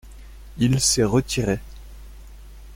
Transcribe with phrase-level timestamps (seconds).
[0.57, 1.59] Il s’est retiré.